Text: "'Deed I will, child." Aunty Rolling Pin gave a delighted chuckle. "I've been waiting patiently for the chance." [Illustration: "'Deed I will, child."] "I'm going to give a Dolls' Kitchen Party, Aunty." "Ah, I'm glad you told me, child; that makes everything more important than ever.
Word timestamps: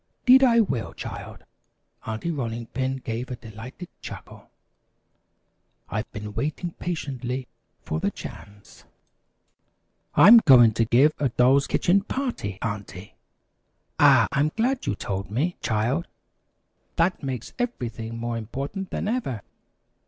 "'Deed 0.25 0.41
I 0.43 0.61
will, 0.61 0.93
child." 0.95 1.43
Aunty 2.07 2.31
Rolling 2.31 2.65
Pin 2.65 2.95
gave 3.05 3.29
a 3.29 3.35
delighted 3.35 3.87
chuckle. 4.01 4.49
"I've 5.89 6.11
been 6.11 6.33
waiting 6.33 6.71
patiently 6.71 7.47
for 7.83 7.99
the 7.99 8.09
chance." 8.09 8.83
[Illustration: 8.83 8.89
"'Deed 9.29 9.61
I 9.61 9.61
will, 9.61 10.25
child."] 10.25 10.27
"I'm 10.27 10.55
going 10.55 10.71
to 10.73 10.85
give 10.85 11.13
a 11.19 11.29
Dolls' 11.29 11.67
Kitchen 11.67 12.01
Party, 12.01 12.57
Aunty." 12.63 13.13
"Ah, 13.99 14.27
I'm 14.31 14.49
glad 14.57 14.87
you 14.87 14.95
told 14.95 15.29
me, 15.29 15.57
child; 15.61 16.07
that 16.95 17.21
makes 17.21 17.53
everything 17.59 18.17
more 18.17 18.39
important 18.39 18.89
than 18.89 19.07
ever. 19.07 19.43